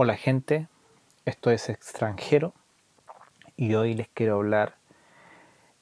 Hola 0.00 0.16
gente, 0.16 0.68
esto 1.24 1.50
es 1.50 1.68
extranjero 1.68 2.54
y 3.56 3.74
hoy 3.74 3.94
les 3.94 4.06
quiero 4.06 4.36
hablar 4.36 4.76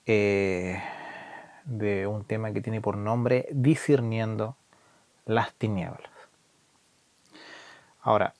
eh, 0.06 0.82
de 1.66 2.06
un 2.06 2.24
tema 2.24 2.50
que 2.55 2.62
tiene 2.62 2.80
por 2.80 2.96
nombre 2.96 3.46
discerniendo 3.50 4.56
las 5.27 5.52
tinieblas. 5.52 6.10
Ahora, 8.00 8.32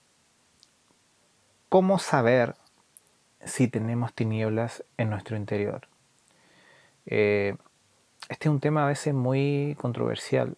¿cómo 1.69 1.99
saber 1.99 2.55
si 3.45 3.69
tenemos 3.69 4.15
tinieblas 4.15 4.83
en 4.97 5.11
nuestro 5.11 5.37
interior? 5.37 5.89
Eh, 7.05 7.55
este 8.31 8.49
es 8.49 8.51
un 8.51 8.61
tema 8.61 8.85
a 8.85 8.89
veces 8.89 9.13
muy 9.13 9.77
controversial 9.79 10.57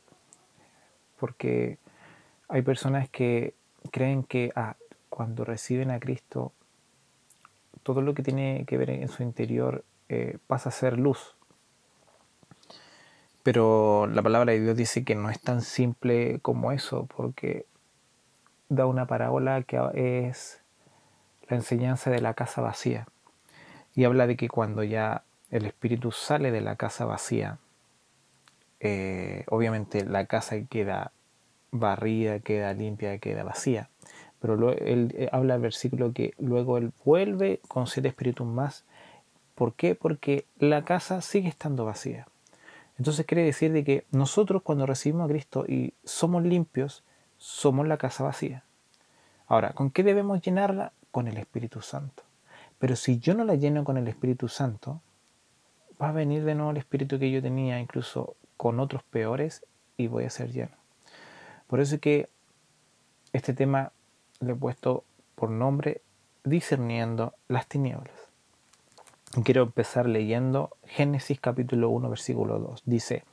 porque 1.19 1.79
hay 2.49 2.63
personas 2.63 3.09
que 3.09 3.55
creen 3.91 4.23
que 4.23 4.53
ah, 4.55 4.77
cuando 5.19 5.45
reciben 5.45 5.91
a 5.91 5.99
Cristo, 5.99 6.53
todo 7.83 8.03
lo 8.03 8.15
que 8.15 8.23
tiene 8.23 8.65
que 8.69 8.79
ver 8.79 8.89
en 8.91 9.09
su 9.09 9.25
interior 9.25 9.85
eh, 10.09 10.39
pasa 10.47 10.69
a 10.69 10.73
ser 10.73 10.97
luz. 10.97 11.35
Pero 13.43 14.07
la 14.07 14.23
palabra 14.23 14.53
de 14.53 14.61
Dios 14.61 14.77
dice 14.77 15.05
que 15.05 15.17
no 15.17 15.29
es 15.29 15.41
tan 15.41 15.63
simple 15.63 16.39
como 16.41 16.71
eso, 16.71 17.09
porque 17.17 17.67
da 18.69 18.87
una 18.87 19.09
parábola 19.09 19.61
que 19.63 19.81
es 20.29 20.63
la 21.49 21.57
enseñanza 21.57 22.11
de 22.11 22.21
la 22.21 22.35
casa 22.35 22.61
vacía. 22.61 23.09
Y 23.97 24.05
habla 24.05 24.29
de 24.29 24.37
que 24.37 24.49
cuando 24.49 24.85
ya 24.85 25.25
el 25.51 25.67
espíritu 25.67 26.13
sale 26.13 26.53
de 26.53 26.61
la 26.61 26.77
casa 26.77 27.07
vacía, 27.07 27.59
eh, 28.79 29.45
obviamente 29.49 30.05
la 30.05 30.27
casa 30.27 30.61
queda 30.71 31.11
barrida, 31.73 32.39
queda 32.39 32.73
limpia, 32.73 33.19
queda 33.19 33.43
vacía. 33.43 33.91
Pero 34.41 34.73
él 34.73 35.15
eh, 35.17 35.29
habla 35.33 35.57
el 35.57 35.61
versículo 35.61 36.13
que 36.13 36.35
luego 36.39 36.79
él 36.79 36.93
vuelve 37.05 37.61
con 37.69 37.87
siete 37.87 38.09
espíritus 38.09 38.47
más. 38.47 38.85
¿Por 39.55 39.75
qué? 39.75 39.95
Porque 39.95 40.47
la 40.59 40.85
casa 40.85 41.21
sigue 41.21 41.49
estando 41.49 41.85
vacía. 41.85 42.27
Entonces 42.99 43.27
quiere 43.27 43.43
decir 43.43 43.73
de 43.73 43.85
que 43.85 44.05
nosotros 44.11 44.63
cuando 44.63 44.87
recibimos 44.87 45.27
a 45.27 45.33
Cristo 45.33 45.65
y 45.67 45.95
somos 46.05 46.43
limpios, 46.43 47.05
somos 47.37 47.87
la 47.87 47.97
casa 47.97 48.25
vacía. 48.25 48.65
Ahora, 49.47 49.73
¿con 49.73 49.91
qué 49.91 50.03
debemos 50.03 50.41
llenarla? 50.43 50.93
Con 51.11 51.27
el 51.27 51.39
Espíritu 51.39 51.81
Santo. 51.81 52.23
Pero 52.79 52.97
si 52.97 53.19
yo 53.19 53.35
no 53.35 53.45
la 53.45 53.55
lleno 53.55 53.83
con 53.85 53.97
el 53.97 54.07
Espíritu 54.09 54.49
Santo, 54.49 55.01
va 56.01 56.11
a 56.11 56.13
venir 56.13 56.45
de 56.45 56.55
nuevo 56.55 56.71
el 56.71 56.77
espíritu 56.77 57.19
que 57.19 57.31
yo 57.31 57.43
tenía, 57.43 57.81
incluso 57.81 58.37
con 58.57 58.81
otros 58.81 59.03
peores, 59.03 59.65
y 59.97 60.07
voy 60.07 60.25
a 60.25 60.31
ser 60.31 60.53
lleno. 60.53 60.77
Por 61.67 61.81
eso 61.81 61.97
es 61.97 62.01
que 62.01 62.29
este 63.33 63.53
tema 63.53 63.93
le 64.41 64.53
he 64.53 64.57
puesto 64.57 65.05
por 65.35 65.51
nombre 65.51 66.03
discerniendo 66.45 67.35
las 67.49 67.67
tinieblas. 67.67 68.15
Quiero 69.45 69.63
empezar 69.63 70.07
leyendo 70.07 70.71
Génesis 70.85 71.41
capítulo 71.41 71.91
1 71.91 72.09
versículo 72.09 72.59
2. 72.59 72.83
Dice, 72.87 73.25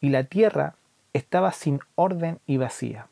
y 0.00 0.10
la 0.10 0.24
tierra 0.24 0.76
estaba 1.12 1.52
sin 1.52 1.80
orden 1.94 2.38
y 2.46 2.58
vacía, 2.58 3.08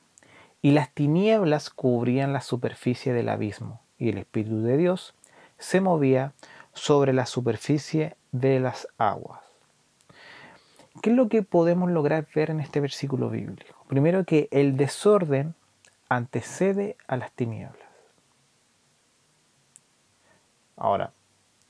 y 0.63 0.73
las 0.73 0.91
tinieblas 0.93 1.71
cubrían 1.71 2.33
la 2.33 2.41
superficie 2.41 3.13
del 3.13 3.29
abismo, 3.29 3.81
y 3.99 4.11
el 4.11 4.19
Espíritu 4.19 4.63
de 4.63 4.77
Dios 4.77 5.15
se 5.59 5.81
movía 5.81 6.33
sobre 6.73 7.13
la 7.13 7.27
superficie 7.27 8.17
de 8.33 8.61
las 8.61 8.87
aguas. 8.97 9.41
¿Qué 11.03 11.11
es 11.11 11.17
lo 11.17 11.29
que 11.29 11.43
podemos 11.43 11.91
lograr 11.91 12.27
ver 12.35 12.51
en 12.51 12.61
este 12.61 12.81
versículo 12.81 13.31
bíblico? 13.31 13.75
Primero 13.89 14.25
que 14.25 14.49
el 14.51 14.77
desorden 14.77 15.55
antecede 16.11 16.97
a 17.07 17.17
las 17.17 17.33
tinieblas. 17.33 17.89
Ahora, 20.77 21.13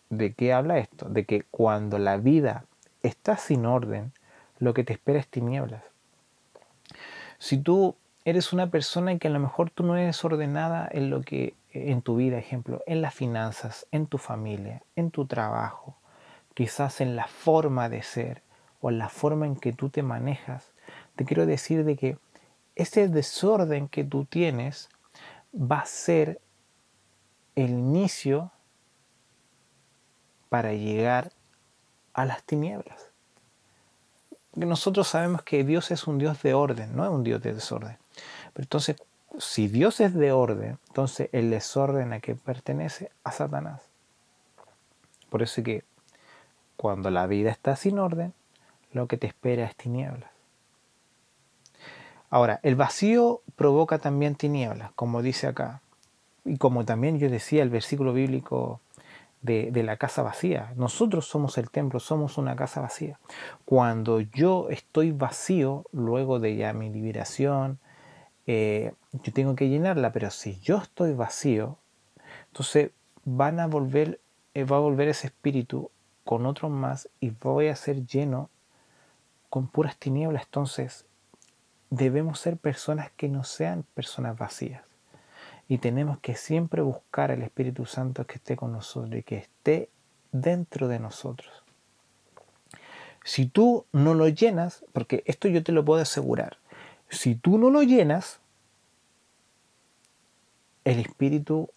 ¿de 0.09 0.33
qué 0.33 0.53
habla 0.53 0.79
esto? 0.79 1.09
De 1.09 1.27
que 1.27 1.43
cuando 1.51 1.99
la 1.99 2.17
vida 2.17 2.65
está 3.03 3.37
sin 3.37 3.67
orden, 3.67 4.13
lo 4.59 4.75
que 4.75 4.83
te 4.83 4.95
espera 4.95 5.21
es 5.21 5.29
tinieblas. 5.29 5.85
Si 7.39 7.59
tú 7.59 7.97
eres 8.25 8.53
una 8.53 8.71
persona 8.71 9.19
que 9.19 9.29
a 9.29 9.31
lo 9.31 9.41
mejor 9.41 9.71
tú 9.71 9.85
no 9.85 9.97
eres 9.97 10.25
ordenada 10.25 10.89
en 10.91 11.11
lo 11.11 11.21
que 11.21 11.55
en 11.73 12.03
tu 12.03 12.17
vida, 12.17 12.39
ejemplo, 12.39 12.83
en 12.87 13.03
las 13.03 13.15
finanzas, 13.15 13.87
en 13.93 14.07
tu 14.07 14.19
familia, 14.19 14.83
en 14.97 15.11
tu 15.11 15.27
trabajo, 15.27 15.97
quizás 16.55 17.01
en 17.01 17.15
la 17.15 17.27
forma 17.27 17.89
de 17.89 18.03
ser 18.03 18.43
o 18.81 18.91
en 18.91 18.99
la 18.99 19.11
forma 19.11 19.47
en 19.47 19.57
que 19.57 19.73
tú 19.73 19.91
te 19.91 20.03
manejas, 20.03 20.73
te 21.17 21.25
quiero 21.25 21.45
decir 21.45 21.85
de 21.85 21.97
que 21.97 22.17
ese 22.75 23.09
desorden 23.09 23.89
que 23.89 24.05
tú 24.05 24.25
tienes 24.25 24.89
va 25.55 25.81
a 25.81 25.87
ser 25.87 26.41
el 27.55 27.71
inicio 27.71 28.51
para 30.49 30.73
llegar 30.73 31.33
a 32.13 32.25
las 32.25 32.43
tinieblas. 32.43 33.09
Nosotros 34.55 35.09
sabemos 35.09 35.43
que 35.43 35.65
Dios 35.65 35.91
es 35.91 36.07
un 36.07 36.19
Dios 36.19 36.43
de 36.43 36.55
orden, 36.55 36.97
no 36.97 37.05
es 37.05 37.11
un 37.11 37.23
Dios 37.23 37.43
de 37.43 37.55
desorden. 37.55 37.97
Pero 38.53 38.65
entonces, 38.65 38.97
si 39.39 39.69
Dios 39.69 40.01
es 40.01 40.15
de 40.15 40.33
orden, 40.33 40.79
entonces 40.89 41.29
el 41.33 41.51
desorden 41.51 42.13
a 42.13 42.21
que 42.21 42.35
pertenece 42.35 43.11
a 43.23 43.31
Satanás. 43.31 43.83
Por 45.29 45.43
eso 45.43 45.61
es 45.61 45.65
que 45.65 45.85
cuando 46.77 47.11
la 47.11 47.27
vida 47.27 47.51
está 47.51 47.77
sin 47.77 47.99
orden, 47.99 48.35
lo 48.93 49.07
que 49.07 49.17
te 49.17 49.29
espera 49.29 49.65
es 49.65 49.77
tinieblas. 49.77 50.31
Ahora, 52.31 52.61
el 52.63 52.77
vacío 52.77 53.43
provoca 53.57 53.99
también 53.99 54.37
tinieblas, 54.37 54.93
como 54.93 55.21
dice 55.21 55.49
acá. 55.49 55.83
Y 56.45 56.57
como 56.57 56.85
también 56.85 57.19
yo 57.19 57.29
decía 57.29 57.63
el 57.63 57.71
versículo 57.71 58.13
bíblico 58.13 58.81
de, 59.43 59.83
la 59.83 59.97
casa 59.97 60.23
vacía. 60.23 60.73
Nosotros 60.77 61.27
somos 61.27 61.59
el 61.59 61.71
templo, 61.71 61.99
somos 61.99 62.39
una 62.39 62.57
casa 62.57 62.81
vacía. 62.81 63.19
Cuando 63.65 64.21
yo 64.21 64.69
estoy 64.71 65.13
vacío, 65.13 65.85
luego 65.93 66.39
de 66.39 66.57
ya 66.57 66.73
mi 66.73 66.91
liberación, 66.91 67.79
eh, 68.47 68.93
yo 69.13 69.33
tengo 69.33 69.55
que 69.57 69.69
llenarla, 69.69 70.13
pero 70.13 70.31
si 70.31 70.59
yo 70.61 70.79
estoy 70.79 71.15
vacío, 71.15 71.79
entonces 72.49 72.91
van 73.25 73.61
a 73.61 73.67
volver, 73.67 74.21
eh, 74.55 74.65
va 74.65 74.77
a 74.77 74.81
volver 74.81 75.09
ese 75.09 75.29
espíritu 75.29 75.91
con 76.25 76.47
otros 76.47 76.71
más 76.71 77.09
y 77.19 77.31
voy 77.31 77.69
a 77.69 77.77
ser 77.77 78.07
lleno 78.07 78.51
con 79.49 79.67
puras 79.67 79.97
tinieblas. 79.97 80.45
Entonces, 80.45 81.07
debemos 81.91 82.39
ser 82.41 82.57
personas 82.57 83.11
que 83.17 83.29
no 83.29 83.45
sean 83.45 83.85
personas 83.95 84.39
vacías. 84.39 84.83
Y 85.69 85.79
tenemos 85.79 86.19
que 86.19 86.35
siempre 86.35 86.83
buscar 86.83 87.31
al 87.31 87.43
Espíritu 87.43 87.87
Santo 87.87 88.27
que 88.27 88.37
esté 88.37 88.57
con 88.57 88.73
nosotros 88.73 89.15
y 89.15 89.23
que 89.23 89.37
esté 89.37 89.89
dentro 90.33 90.89
de 90.89 90.99
nosotros. 90.99 91.65
Si 93.25 93.47
tú 93.47 93.85
no 93.93 94.15
lo 94.15 94.29
llenas, 94.29 94.85
porque 94.93 95.23
esto 95.27 95.49
yo 95.49 95.63
te 95.63 95.73
lo 95.73 95.85
puedo 95.85 96.01
asegurar, 96.01 96.59
si 97.09 97.35
tú 97.35 97.59
no 97.59 97.71
lo 97.71 97.83
llenas, 97.83 98.41
el 100.85 101.01
espíritu 101.01 101.69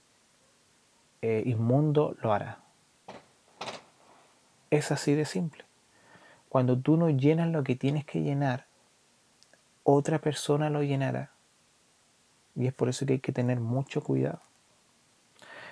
eh, 1.21 1.43
inmundo 1.45 2.15
lo 2.21 2.33
hará. 2.33 2.59
Es 4.69 4.91
así 4.91 5.13
de 5.13 5.25
simple. 5.25 5.65
Cuando 6.49 6.77
tú 6.77 6.97
no 6.97 7.09
llenas 7.09 7.49
lo 7.49 7.63
que 7.63 7.75
tienes 7.75 8.05
que 8.05 8.21
llenar, 8.21 8.65
otra 9.83 10.19
persona 10.19 10.69
lo 10.69 10.81
llenará. 10.83 11.31
Y 12.55 12.67
es 12.67 12.73
por 12.73 12.89
eso 12.89 13.05
que 13.05 13.13
hay 13.13 13.19
que 13.19 13.31
tener 13.31 13.59
mucho 13.59 14.01
cuidado. 14.01 14.41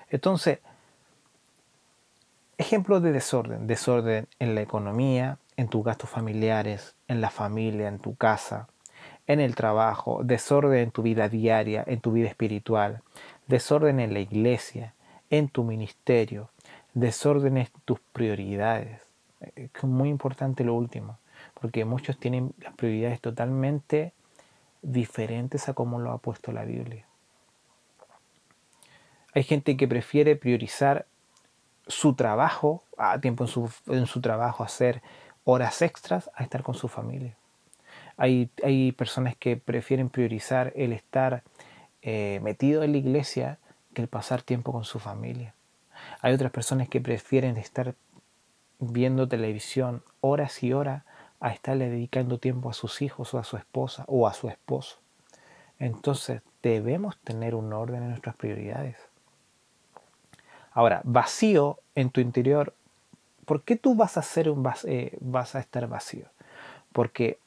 Entonces, 0.10 0.60
ejemplos 2.58 3.02
de 3.02 3.12
desorden. 3.12 3.68
Desorden 3.68 4.28
en 4.40 4.56
la 4.56 4.62
economía, 4.62 5.38
en 5.58 5.68
tus 5.68 5.84
gastos 5.84 6.10
familiares, 6.10 6.96
en 7.08 7.22
la 7.22 7.30
familia, 7.30 7.88
en 7.88 8.00
tu 8.00 8.16
casa, 8.16 8.68
en 9.28 9.40
el 9.40 9.56
trabajo, 9.56 10.22
desorden 10.24 10.80
en 10.80 10.92
tu 10.92 11.02
vida 11.04 11.30
diaria, 11.30 11.84
en 11.88 12.02
tu 12.02 12.12
vida 12.12 12.28
espiritual, 12.28 13.02
desorden 13.48 14.00
en 14.00 14.14
la 14.14 14.20
iglesia, 14.20 14.96
en 15.30 15.50
tu 15.50 15.64
ministerio, 15.64 16.50
desorden 16.94 17.58
en 17.58 17.68
tus 17.86 18.00
prioridades. 18.12 19.02
Es 19.56 19.84
muy 19.84 20.10
importante 20.10 20.64
lo 20.64 20.74
último 20.74 21.18
porque 21.62 21.86
muchos 21.86 22.18
tienen 22.18 22.54
las 22.60 22.74
prioridades 22.74 23.22
totalmente 23.22 24.14
diferentes 24.82 25.70
a 25.70 25.74
como 25.74 26.00
lo 26.00 26.12
ha 26.12 26.18
puesto 26.18 26.52
la 26.52 26.66
Biblia. 26.66 27.06
Hay 29.34 29.44
gente 29.44 29.78
que 29.78 29.88
prefiere 29.88 30.36
priorizar 30.36 31.06
su 31.88 32.16
trabajo, 32.16 32.84
a 32.98 33.20
tiempo 33.22 33.46
en 33.88 34.08
su, 34.08 34.22
trabajo, 34.22 34.64
hacer 34.64 35.02
horas 35.44 35.82
extras, 35.82 36.32
a 36.36 36.44
estar 36.44 36.64
con 36.64 36.76
su 36.76 36.88
familia. 36.88 37.38
Hay, 38.18 38.50
hay 38.64 38.92
personas 38.92 39.36
que 39.36 39.56
prefieren 39.56 40.10
priorizar 40.10 40.74
el 40.76 40.92
estar 40.94 41.44
eh, 42.02 42.40
metido 42.42 42.84
en 42.84 42.92
la 42.92 42.98
iglesia 42.98 43.60
que 43.94 44.02
el 44.02 44.08
pasar 44.08 44.42
tiempo 44.42 44.72
con 44.72 44.84
su 44.84 45.00
familia. 45.00 45.54
Hay 46.22 46.34
otras 46.34 46.52
personas 46.52 46.90
que 46.90 47.00
prefieren 47.00 47.58
estar 47.58 47.94
viendo 48.80 49.28
televisión 49.28 50.04
horas 50.22 50.64
y 50.64 50.74
horas 50.74 51.04
a 51.42 51.52
estarle 51.52 51.90
dedicando 51.90 52.38
tiempo 52.38 52.70
a 52.70 52.74
sus 52.74 53.02
hijos 53.02 53.34
o 53.34 53.40
a 53.40 53.44
su 53.44 53.58
esposa 53.58 54.06
o 54.08 54.28
a 54.28 54.34
su 54.34 54.48
esposo. 54.48 55.00
Entonces, 55.80 56.42
debemos 56.62 57.18
tener 57.18 57.56
un 57.56 57.74
orden 57.74 58.04
en 58.04 58.10
nuestras 58.10 58.36
prioridades. 58.36 58.96
Ahora, 60.72 61.02
vacío 61.04 61.80
en 61.96 62.12
tu 62.12 62.22
interior, 62.22 62.74
¿por 63.46 63.64
qué 63.64 63.76
tú 63.76 63.96
vas 63.96 64.18
a, 64.18 64.22
ser 64.22 64.50
un, 64.50 64.66
eh, 64.86 65.18
vas 65.20 65.56
a 65.56 65.60
estar 65.60 65.88
vacío? 65.88 66.28
Porque 66.94 67.40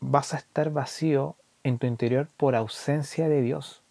vas 0.00 0.34
a 0.34 0.38
estar 0.38 0.70
vacío 0.70 1.36
en 1.62 1.78
tu 1.78 1.86
interior 1.86 2.28
por 2.36 2.56
ausencia 2.56 3.28
de 3.28 3.40
Dios. 3.40 3.82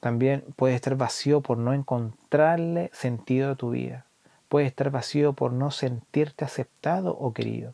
También 0.00 0.44
puedes 0.56 0.74
estar 0.74 0.96
vacío 0.96 1.40
por 1.40 1.58
no 1.58 1.72
encontrarle 1.72 2.90
sentido 2.92 3.52
a 3.52 3.54
tu 3.54 3.70
vida. 3.70 4.06
Puedes 4.50 4.66
estar 4.66 4.90
vacío 4.90 5.32
por 5.32 5.52
no 5.52 5.70
sentirte 5.70 6.44
aceptado 6.44 7.16
o 7.16 7.32
querido. 7.32 7.72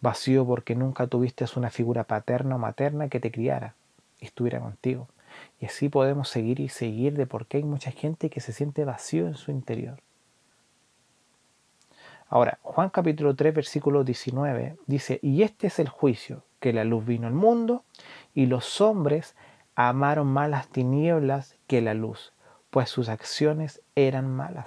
Vacío 0.00 0.46
porque 0.46 0.76
nunca 0.76 1.08
tuviste 1.08 1.44
una 1.56 1.68
figura 1.68 2.04
paterna 2.04 2.54
o 2.54 2.58
materna 2.58 3.08
que 3.08 3.18
te 3.18 3.32
criara 3.32 3.74
y 4.20 4.26
estuviera 4.26 4.60
contigo. 4.60 5.08
Y 5.60 5.66
así 5.66 5.88
podemos 5.88 6.28
seguir 6.28 6.60
y 6.60 6.68
seguir 6.68 7.16
de 7.16 7.26
por 7.26 7.46
qué 7.46 7.56
hay 7.56 7.64
mucha 7.64 7.90
gente 7.90 8.30
que 8.30 8.40
se 8.40 8.52
siente 8.52 8.84
vacío 8.84 9.26
en 9.26 9.34
su 9.34 9.50
interior. 9.50 9.98
Ahora, 12.28 12.60
Juan 12.62 12.90
capítulo 12.90 13.34
3, 13.34 13.52
versículo 13.52 14.04
19 14.04 14.76
dice, 14.86 15.18
y 15.22 15.42
este 15.42 15.66
es 15.66 15.80
el 15.80 15.88
juicio, 15.88 16.44
que 16.60 16.72
la 16.72 16.84
luz 16.84 17.04
vino 17.04 17.26
al 17.26 17.34
mundo 17.34 17.82
y 18.32 18.46
los 18.46 18.80
hombres 18.80 19.34
amaron 19.74 20.28
más 20.28 20.48
las 20.48 20.68
tinieblas 20.68 21.56
que 21.66 21.80
la 21.80 21.94
luz, 21.94 22.32
pues 22.70 22.90
sus 22.90 23.08
acciones 23.08 23.82
eran 23.96 24.30
malas. 24.30 24.66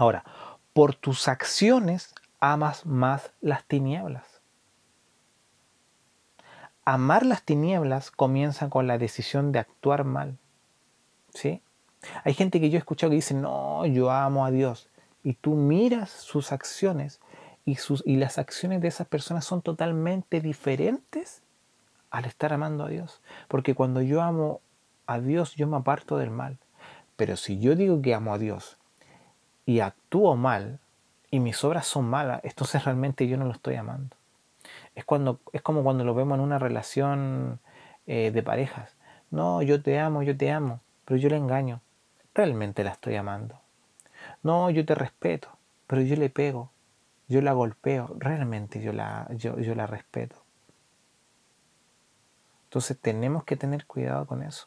Ahora, 0.00 0.24
por 0.72 0.94
tus 0.94 1.28
acciones 1.28 2.14
amas 2.40 2.86
más 2.86 3.32
las 3.42 3.64
tinieblas. 3.64 4.40
Amar 6.86 7.26
las 7.26 7.42
tinieblas 7.42 8.10
comienza 8.10 8.70
con 8.70 8.86
la 8.86 8.96
decisión 8.96 9.52
de 9.52 9.58
actuar 9.58 10.04
mal. 10.04 10.38
¿Sí? 11.34 11.60
Hay 12.24 12.32
gente 12.32 12.62
que 12.62 12.70
yo 12.70 12.76
he 12.76 12.78
escuchado 12.78 13.10
que 13.10 13.16
dice, 13.16 13.34
no, 13.34 13.84
yo 13.84 14.10
amo 14.10 14.46
a 14.46 14.50
Dios 14.50 14.88
y 15.22 15.34
tú 15.34 15.54
miras 15.54 16.08
sus 16.08 16.50
acciones 16.50 17.20
y, 17.66 17.74
sus, 17.74 18.02
y 18.06 18.16
las 18.16 18.38
acciones 18.38 18.80
de 18.80 18.88
esas 18.88 19.06
personas 19.06 19.44
son 19.44 19.60
totalmente 19.60 20.40
diferentes 20.40 21.42
al 22.10 22.24
estar 22.24 22.54
amando 22.54 22.84
a 22.84 22.88
Dios. 22.88 23.20
Porque 23.48 23.74
cuando 23.74 24.00
yo 24.00 24.22
amo 24.22 24.62
a 25.06 25.20
Dios, 25.20 25.56
yo 25.56 25.66
me 25.66 25.76
aparto 25.76 26.16
del 26.16 26.30
mal. 26.30 26.56
Pero 27.16 27.36
si 27.36 27.58
yo 27.58 27.76
digo 27.76 28.00
que 28.00 28.14
amo 28.14 28.32
a 28.32 28.38
Dios 28.38 28.79
y 29.70 29.78
actúo 29.78 30.34
mal 30.34 30.80
y 31.30 31.38
mis 31.38 31.62
obras 31.62 31.86
son 31.86 32.04
malas, 32.04 32.40
entonces 32.42 32.84
realmente 32.84 33.28
yo 33.28 33.36
no 33.36 33.44
lo 33.44 33.52
estoy 33.52 33.76
amando. 33.76 34.16
Es, 34.96 35.04
cuando, 35.04 35.38
es 35.52 35.62
como 35.62 35.84
cuando 35.84 36.02
lo 36.02 36.12
vemos 36.12 36.36
en 36.36 36.42
una 36.42 36.58
relación 36.58 37.60
eh, 38.08 38.32
de 38.32 38.42
parejas. 38.42 38.96
No, 39.30 39.62
yo 39.62 39.80
te 39.80 40.00
amo, 40.00 40.24
yo 40.24 40.36
te 40.36 40.50
amo, 40.50 40.80
pero 41.04 41.18
yo 41.18 41.28
le 41.28 41.36
engaño. 41.36 41.80
Realmente 42.34 42.82
la 42.82 42.90
estoy 42.90 43.14
amando. 43.14 43.60
No, 44.42 44.70
yo 44.70 44.84
te 44.84 44.96
respeto, 44.96 45.56
pero 45.86 46.02
yo 46.02 46.16
le 46.16 46.30
pego, 46.30 46.72
yo 47.28 47.40
la 47.40 47.52
golpeo, 47.52 48.16
realmente 48.18 48.82
yo 48.82 48.92
la, 48.92 49.28
yo, 49.36 49.56
yo 49.60 49.76
la 49.76 49.86
respeto. 49.86 50.34
Entonces 52.64 52.98
tenemos 52.98 53.44
que 53.44 53.56
tener 53.56 53.86
cuidado 53.86 54.26
con 54.26 54.42
eso. 54.42 54.66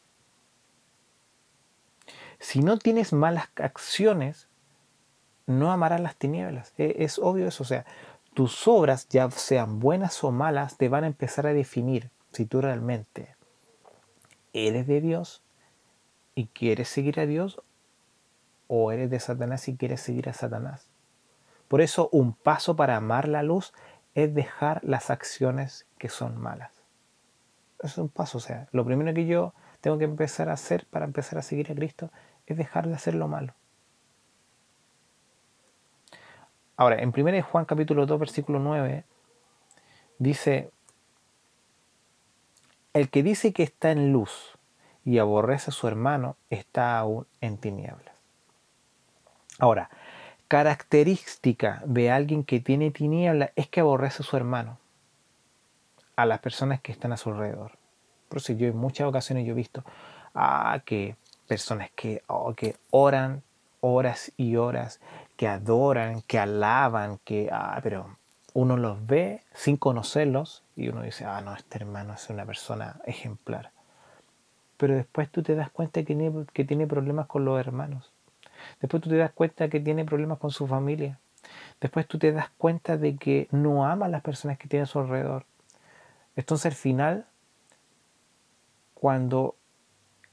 Si 2.38 2.62
no 2.62 2.78
tienes 2.78 3.12
malas 3.12 3.50
acciones, 3.56 4.48
no 5.46 5.72
amarás 5.72 6.00
las 6.00 6.16
tinieblas. 6.16 6.72
E, 6.78 6.96
es, 6.98 7.18
obvio 7.18 7.48
eso. 7.48 7.62
O 7.62 7.66
sea, 7.66 7.84
tus 8.34 8.66
obras, 8.66 9.08
ya 9.08 9.30
sean 9.30 9.78
buenas 9.80 10.22
o 10.24 10.32
malas, 10.32 10.76
te 10.76 10.88
van 10.88 11.04
a 11.04 11.08
empezar 11.08 11.46
a 11.46 11.52
definir 11.52 12.10
si 12.32 12.46
tú 12.46 12.60
realmente 12.60 13.36
eres 14.52 14.86
de 14.86 15.00
Dios 15.00 15.42
y 16.34 16.46
quieres 16.46 16.88
seguir 16.88 17.20
a 17.20 17.26
Dios 17.26 17.60
o 18.66 18.90
eres 18.92 19.10
de 19.10 19.20
Satanás 19.20 19.68
y 19.68 19.76
quieres 19.76 20.00
seguir 20.00 20.28
a 20.28 20.32
Satanás. 20.32 20.86
Por 21.68 21.80
eso 21.80 22.08
un 22.12 22.32
paso 22.32 22.76
para 22.76 22.96
amar 22.96 23.28
la 23.28 23.42
luz 23.42 23.72
es 24.14 24.34
dejar 24.34 24.80
las 24.84 25.10
acciones 25.10 25.86
que 25.98 26.08
son 26.08 26.40
malas. 26.40 26.72
es 27.82 27.98
un 27.98 28.08
paso, 28.08 28.38
o 28.38 28.40
sea, 28.40 28.68
lo 28.72 28.84
primero 28.84 29.12
que 29.12 29.26
yo 29.26 29.54
tengo 29.80 29.98
que 29.98 30.04
empezar 30.04 30.48
a 30.48 30.54
hacer 30.54 30.86
para 30.86 31.04
empezar 31.04 31.38
a 31.38 31.42
seguir 31.42 31.70
a 31.70 31.74
Cristo 31.74 32.10
es 32.46 32.56
dejar 32.56 32.88
de 32.88 32.94
hacer 32.94 33.14
lo 33.14 33.28
malo. 33.28 33.54
Ahora, 36.76 37.00
en 37.00 37.12
1 37.16 37.42
Juan 37.42 37.64
capítulo 37.64 38.06
2, 38.06 38.18
versículo 38.18 38.58
9, 38.58 39.04
dice, 40.18 40.70
el 42.92 43.10
que 43.10 43.22
dice 43.22 43.52
que 43.52 43.62
está 43.62 43.92
en 43.92 44.12
luz 44.12 44.58
y 45.04 45.18
aborrece 45.18 45.70
a 45.70 45.74
su 45.74 45.86
hermano 45.86 46.36
está 46.50 46.98
aún 46.98 47.26
en 47.40 47.58
tinieblas. 47.58 48.14
Ahora, 49.58 49.88
característica 50.48 51.80
de 51.86 52.10
alguien 52.10 52.42
que 52.42 52.58
tiene 52.58 52.90
tiniebla 52.90 53.52
es 53.54 53.68
que 53.68 53.80
aborrece 53.80 54.22
a 54.22 54.26
su 54.26 54.36
hermano, 54.36 54.78
a 56.16 56.26
las 56.26 56.40
personas 56.40 56.80
que 56.80 56.90
están 56.90 57.12
a 57.12 57.16
su 57.16 57.30
alrededor. 57.30 57.72
Por 58.28 58.38
eso 58.38 58.52
yo 58.52 58.66
en 58.66 58.76
muchas 58.76 59.06
ocasiones 59.06 59.46
yo 59.46 59.52
he 59.52 59.56
visto 59.56 59.84
ah, 60.34 60.80
que 60.84 61.16
personas 61.46 61.90
que, 61.94 62.22
oh, 62.26 62.52
que 62.54 62.76
oran 62.90 63.42
horas 63.80 64.32
y 64.36 64.56
horas, 64.56 65.00
que 65.36 65.48
adoran, 65.48 66.22
que 66.22 66.38
alaban, 66.38 67.18
que, 67.24 67.48
ah, 67.52 67.78
pero 67.82 68.16
uno 68.52 68.76
los 68.76 69.04
ve 69.06 69.42
sin 69.52 69.76
conocerlos 69.76 70.62
y 70.76 70.88
uno 70.88 71.02
dice, 71.02 71.24
ah, 71.24 71.40
no, 71.40 71.54
este 71.54 71.78
hermano 71.78 72.14
es 72.14 72.30
una 72.30 72.46
persona 72.46 73.00
ejemplar. 73.06 73.70
Pero 74.76 74.94
después 74.94 75.30
tú 75.30 75.42
te 75.42 75.54
das 75.54 75.70
cuenta 75.70 76.02
que 76.04 76.44
que 76.52 76.64
tiene 76.64 76.86
problemas 76.86 77.26
con 77.26 77.44
los 77.44 77.58
hermanos 77.58 78.14
Después 78.80 79.02
tú 79.02 79.10
te 79.10 79.16
das 79.16 79.32
cuenta 79.32 79.68
que 79.68 79.80
tiene 79.80 80.04
problemas 80.04 80.38
con 80.38 80.50
su 80.50 80.66
familia. 80.66 81.18
Después 81.80 82.06
tú 82.06 82.18
te 82.18 82.32
das 82.32 82.50
cuenta 82.56 82.96
de 82.96 83.16
que 83.16 83.48
no 83.50 83.86
ama 83.86 84.06
a 84.06 84.08
las 84.08 84.22
personas 84.22 84.58
que 84.58 84.68
tiene 84.68 84.84
a 84.84 84.86
su 84.86 84.98
alrededor. 84.98 85.44
Entonces 86.36 86.66
al 86.66 86.72
final, 86.72 87.26
cuando 88.94 89.56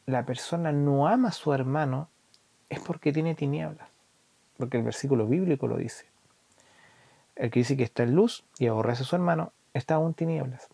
la 0.05 0.25
persona 0.25 0.71
no 0.71 1.07
ama 1.07 1.29
a 1.29 1.33
su 1.33 1.53
hermano, 1.53 2.09
es 2.69 2.79
porque 2.79 3.11
tiene 3.11 3.35
tinieblas. 3.35 3.87
Porque 4.61 4.77
el 4.77 4.83
versículo 4.83 5.25
bíblico 5.25 5.65
lo 5.65 5.77
dice. 5.77 6.05
El 7.35 7.49
que 7.49 7.61
dice 7.61 7.75
que 7.75 7.83
está 7.83 8.03
en 8.03 8.13
luz 8.13 8.43
y 8.59 8.67
aborrece 8.67 9.01
a 9.01 9.05
su 9.07 9.15
hermano, 9.15 9.53
está 9.73 9.95
aún 9.95 10.13
tinieblas. 10.13 10.69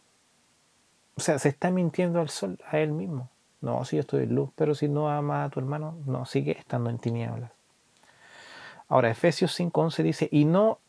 O 1.16 1.22
sea, 1.22 1.40
se 1.40 1.48
está 1.48 1.72
mintiendo 1.72 2.20
al 2.20 2.28
sol, 2.28 2.60
a 2.70 2.80
él 2.80 2.92
mismo. 2.92 3.30
No, 3.62 3.86
si 3.86 3.96
yo 3.96 4.02
estoy 4.02 4.24
en 4.24 4.36
luz, 4.36 4.50
pero 4.58 4.76
si 4.76 4.90
no 4.90 5.10
ama 5.10 5.46
a 5.46 5.50
tu 5.50 5.62
hermano, 5.62 5.98
no, 6.06 6.26
sigue 6.26 6.60
estando 6.60 6.90
en 6.90 6.98
tinieblas. 6.98 7.50
Ahora, 8.90 9.10
Efesios 9.10 9.58
5.11 9.58 10.04
dice, 10.04 10.28
y 10.30 10.44
no 10.44 10.80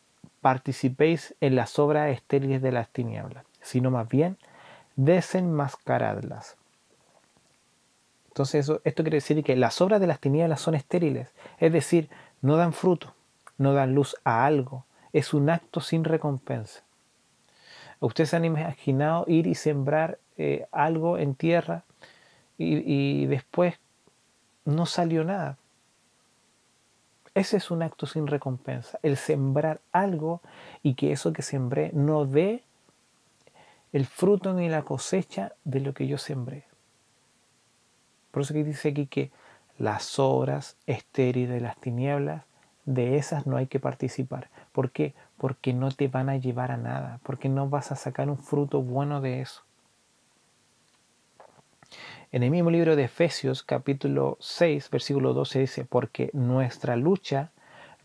participéis 0.40 1.36
en 1.40 1.54
las 1.54 1.78
obras 1.78 2.10
estériles 2.10 2.62
de 2.62 2.72
las 2.72 2.88
tinieblas, 2.88 3.44
sino 3.60 3.92
más 3.92 4.08
bien 4.08 4.38
desenmascaradlas. 4.96 6.56
Entonces, 8.38 8.70
esto 8.84 9.02
quiere 9.02 9.18
decir 9.18 9.42
que 9.44 9.54
las 9.54 9.80
obras 9.80 10.00
de 10.00 10.08
las 10.08 10.20
tinieblas 10.20 10.60
son 10.60 10.76
estériles, 10.76 11.28
es 11.58 11.72
decir, 11.72 12.08
no 12.42 12.56
dan 12.56 12.72
fruto, 12.72 13.14
no 13.56 13.72
dan 13.72 13.94
luz 13.94 14.16
a 14.24 14.46
algo, 14.46 14.84
es 15.12 15.34
un 15.34 15.50
acto 15.50 15.80
sin 15.80 16.04
recompensa. 16.04 16.82
¿Ustedes 18.00 18.34
han 18.34 18.44
imaginado 18.44 19.24
ir 19.26 19.46
y 19.46 19.54
sembrar 19.54 20.18
eh, 20.40 20.66
algo 20.70 21.18
en 21.18 21.34
tierra 21.34 21.82
y, 22.58 23.26
después 23.26 23.74
no 24.64 24.86
salió 24.86 25.24
nada. 25.24 25.56
Ese 27.34 27.56
es 27.56 27.70
un 27.70 27.82
acto 27.82 28.06
sin 28.06 28.26
recompensa, 28.26 28.98
el 29.02 29.16
sembrar 29.16 29.80
algo 29.92 30.40
y 30.82 30.94
que 30.94 31.12
eso 31.12 31.32
que 31.32 31.42
sembré 31.42 31.90
no 31.92 32.24
dé 32.24 32.62
el 33.92 34.06
fruto 34.06 34.54
ni 34.54 34.68
la 34.68 34.82
cosecha 34.82 35.52
de 35.64 35.80
lo 35.80 35.92
que 35.92 36.06
yo 36.06 36.18
sembré. 36.18 36.64
Por 38.30 38.42
eso 38.42 38.54
que 38.54 38.62
dice 38.62 38.90
aquí 38.90 39.06
que 39.06 39.32
las 39.78 40.18
obras 40.18 40.76
estériles 40.86 41.50
de 41.50 41.60
las 41.60 41.76
tinieblas, 41.76 42.44
de 42.84 43.16
esas 43.16 43.46
no 43.46 43.56
hay 43.56 43.66
que 43.66 43.80
participar. 43.80 44.48
¿Por 44.72 44.90
qué? 44.90 45.14
Porque 45.36 45.72
no 45.72 45.90
te 45.90 46.08
van 46.08 46.28
a 46.28 46.36
llevar 46.36 46.72
a 46.72 46.76
nada, 46.76 47.20
porque 47.22 47.48
no 47.48 47.68
vas 47.68 47.92
a 47.92 47.96
sacar 47.96 48.28
un 48.28 48.38
fruto 48.38 48.82
bueno 48.82 49.20
de 49.20 49.40
eso. 49.40 49.62
En 52.32 52.42
el 52.42 52.50
mismo 52.50 52.70
libro 52.70 52.96
de 52.96 53.04
Efesios 53.04 53.62
capítulo 53.62 54.36
6 54.40 54.90
versículo 54.90 55.32
12 55.32 55.60
dice, 55.60 55.84
porque 55.84 56.28
nuestra 56.34 56.96
lucha 56.96 57.52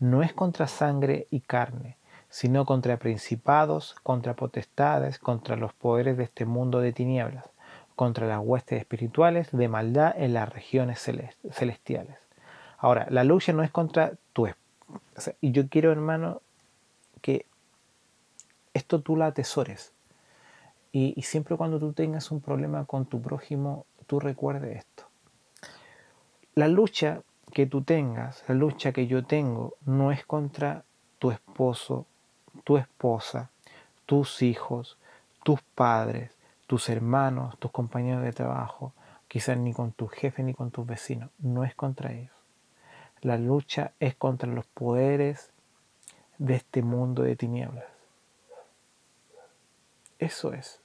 no 0.00 0.22
es 0.22 0.32
contra 0.32 0.66
sangre 0.66 1.26
y 1.30 1.40
carne, 1.40 1.96
sino 2.30 2.64
contra 2.64 2.96
principados, 2.96 3.96
contra 4.02 4.34
potestades, 4.34 5.18
contra 5.18 5.56
los 5.56 5.72
poderes 5.74 6.16
de 6.16 6.24
este 6.24 6.46
mundo 6.46 6.80
de 6.80 6.92
tinieblas, 6.92 7.44
contra 7.96 8.26
las 8.26 8.40
huestes 8.42 8.78
espirituales 8.78 9.48
de 9.52 9.68
maldad 9.68 10.14
en 10.16 10.34
las 10.34 10.48
regiones 10.48 11.00
celestiales. 11.50 12.18
Ahora, 12.78 13.06
la 13.10 13.24
lucha 13.24 13.52
no 13.52 13.62
es 13.62 13.70
contra 13.70 14.12
tu 14.32 14.48
y 15.40 15.52
yo 15.52 15.68
quiero, 15.68 15.90
hermano, 15.90 16.42
que 17.22 17.46
esto 18.74 19.00
tú 19.00 19.16
la 19.16 19.26
atesores. 19.26 19.92
y 20.92 21.20
siempre 21.22 21.56
cuando 21.56 21.80
tú 21.80 21.92
tengas 21.92 22.30
un 22.30 22.40
problema 22.40 22.84
con 22.84 23.06
tu 23.06 23.20
prójimo, 23.20 23.84
tú 24.06 24.20
recuerdes 24.20 24.76
esto. 24.78 25.08
La 26.54 26.68
lucha 26.68 27.22
que 27.52 27.66
tú 27.66 27.82
tengas, 27.82 28.44
la 28.48 28.54
lucha 28.54 28.92
que 28.92 29.08
yo 29.08 29.24
tengo, 29.24 29.74
no 29.86 30.12
es 30.12 30.24
contra 30.24 30.84
tu 31.18 31.32
esposo, 31.32 32.06
tu 32.62 32.76
esposa, 32.76 33.50
tus 34.06 34.42
hijos, 34.42 34.98
tus 35.42 35.60
padres, 35.74 36.30
tus 36.66 36.88
hermanos, 36.88 37.58
tus 37.58 37.70
compañeros 37.70 38.22
de 38.22 38.32
trabajo, 38.32 38.92
quizás 39.28 39.56
ni 39.56 39.72
con 39.72 39.92
tu 39.92 40.08
jefe 40.08 40.42
ni 40.42 40.54
con 40.54 40.70
tus 40.70 40.86
vecinos, 40.86 41.30
no 41.38 41.64
es 41.64 41.74
contra 41.74 42.12
ellos. 42.12 42.34
La 43.20 43.38
lucha 43.38 43.92
es 44.00 44.14
contra 44.14 44.50
los 44.50 44.66
poderes 44.66 45.50
de 46.38 46.54
este 46.54 46.82
mundo 46.82 47.22
de 47.22 47.36
tinieblas. 47.36 47.84
Eso 50.18 50.52
es. 50.52 50.80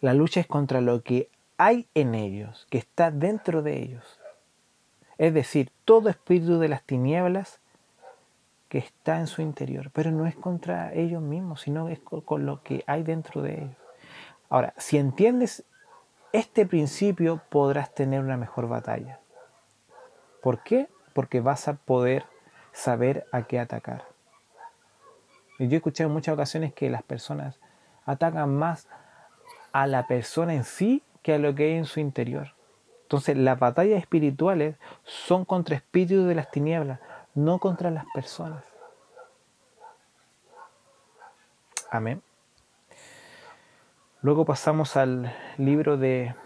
La 0.00 0.14
lucha 0.14 0.40
es 0.40 0.46
contra 0.46 0.80
lo 0.80 1.02
que 1.02 1.28
hay 1.58 1.86
en 1.94 2.14
ellos, 2.14 2.66
que 2.70 2.78
está 2.78 3.10
dentro 3.10 3.62
de 3.62 3.82
ellos. 3.82 4.18
Es 5.18 5.32
decir, 5.32 5.70
todo 5.84 6.08
espíritu 6.08 6.58
de 6.58 6.68
las 6.68 6.82
tinieblas 6.82 7.60
que 8.68 8.78
está 8.78 9.20
en 9.20 9.26
su 9.26 9.42
interior, 9.42 9.90
pero 9.92 10.10
no 10.10 10.26
es 10.26 10.34
contra 10.34 10.92
ellos 10.94 11.22
mismos, 11.22 11.60
sino 11.60 11.88
es 11.88 12.00
con, 12.00 12.46
lo 12.46 12.62
que 12.62 12.82
hay 12.86 13.02
dentro 13.02 13.42
de 13.42 13.64
ellos. 13.64 13.81
Ahora, 14.52 14.74
si 14.76 14.98
entiendes 14.98 15.64
este 16.34 16.66
principio, 16.66 17.40
podrás 17.48 17.94
tener 17.94 18.20
una 18.20 18.36
mejor 18.36 18.68
batalla. 18.68 19.18
¿Por 20.42 20.62
qué? 20.62 20.90
Porque 21.14 21.40
vas 21.40 21.68
a 21.68 21.76
poder 21.76 22.26
saber 22.70 23.26
a 23.32 23.44
qué 23.44 23.58
atacar. 23.58 24.04
Y 25.58 25.68
yo 25.68 25.72
he 25.72 25.76
escuchado 25.76 26.08
en 26.08 26.12
muchas 26.12 26.34
ocasiones 26.34 26.74
que 26.74 26.90
las 26.90 27.02
personas 27.02 27.58
atacan 28.04 28.54
más 28.54 28.88
a 29.72 29.86
la 29.86 30.06
persona 30.06 30.52
en 30.52 30.64
sí 30.64 31.02
que 31.22 31.32
a 31.32 31.38
lo 31.38 31.54
que 31.54 31.68
hay 31.68 31.78
en 31.78 31.86
su 31.86 32.00
interior. 32.00 32.48
Entonces, 33.04 33.38
las 33.38 33.58
batallas 33.58 34.00
espirituales 34.00 34.76
son 35.04 35.46
contra 35.46 35.76
espíritus 35.76 36.28
de 36.28 36.34
las 36.34 36.50
tinieblas, 36.50 37.00
no 37.34 37.58
contra 37.58 37.90
las 37.90 38.04
personas. 38.12 38.62
Amén. 41.90 42.22
Luego 44.22 44.44
pasamos 44.44 44.96
al 44.96 45.34
libro 45.58 45.96
de 45.96 46.36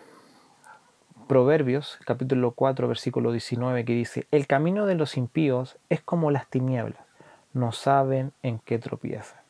Proverbios, 1.28 1.98
capítulo 2.06 2.52
4, 2.52 2.88
versículo 2.88 3.32
19, 3.32 3.84
que 3.84 3.92
dice, 3.92 4.26
el 4.30 4.46
camino 4.46 4.86
de 4.86 4.94
los 4.94 5.18
impíos 5.18 5.76
es 5.90 6.00
como 6.00 6.30
las 6.30 6.48
tinieblas, 6.48 7.04
no 7.52 7.72
saben 7.72 8.32
en 8.42 8.60
qué 8.60 8.78
tropiezan. 8.78 9.40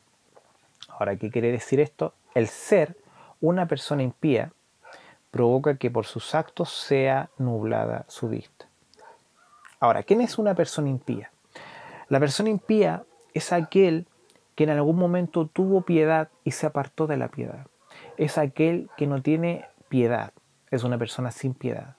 Ahora, 0.89 1.15
¿qué 1.15 1.31
quiere 1.31 1.53
decir 1.53 1.79
esto? 1.79 2.15
El 2.35 2.49
ser 2.49 2.97
una 3.41 3.69
persona 3.69 4.03
impía 4.03 4.51
provoca 5.31 5.77
que 5.77 5.93
por 5.93 6.05
sus 6.05 6.35
actos 6.35 6.73
sea 6.73 7.31
nublada 7.39 8.07
su 8.09 8.29
vista. 8.29 8.67
Ahora, 9.79 10.03
¿quién 10.03 10.21
es 10.21 10.37
una 10.37 10.57
persona 10.57 10.89
impía? 10.89 11.31
La 12.09 12.19
persona 12.19 12.51
impía 12.51 13.05
es 13.35 13.53
aquel 13.53 14.09
que 14.57 14.65
en 14.65 14.71
algún 14.71 14.97
momento 14.97 15.47
tuvo 15.47 15.83
piedad 15.83 16.29
y 16.43 16.51
se 16.51 16.67
apartó 16.67 17.07
de 17.07 17.19
la 17.19 17.29
piedad. 17.29 17.69
Es 18.17 18.39
aquel 18.39 18.89
que 18.97 19.07
no 19.07 19.23
tiene 19.23 19.67
piedad, 19.89 20.33
es 20.71 20.85
una 20.85 20.99
persona 20.99 21.31
sin 21.31 21.55
piedad. 21.55 21.97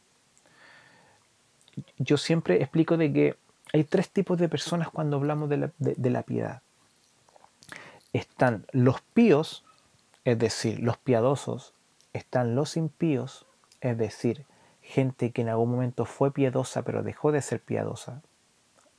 Yo 1.97 2.17
siempre 2.17 2.61
explico 2.61 2.97
de 2.97 3.13
que 3.13 3.37
hay 3.73 3.83
tres 3.83 4.09
tipos 4.09 4.37
de 4.37 4.49
personas 4.49 4.89
cuando 4.89 5.17
hablamos 5.17 5.49
de 5.49 5.57
la, 5.57 5.71
de 5.77 6.09
la 6.09 6.23
piedad. 6.23 6.61
Están 8.13 8.65
los 8.71 9.01
píos, 9.01 9.63
es 10.25 10.39
decir, 10.39 10.79
los 10.79 10.97
piadosos, 10.97 11.73
están 12.13 12.55
los 12.55 12.77
impíos, 12.77 13.45
es 13.81 13.97
decir, 13.97 14.45
gente 14.81 15.31
que 15.31 15.41
en 15.41 15.49
algún 15.49 15.71
momento 15.71 16.05
fue 16.05 16.31
piedosa 16.31 16.83
pero 16.83 17.03
dejó 17.03 17.31
de 17.31 17.41
ser 17.41 17.59
piadosa, 17.59 18.21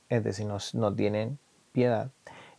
es 0.07 0.23
decir, 0.23 0.47
no, 0.73 0.93
tienen 0.93 1.39
piedad. 1.71 2.11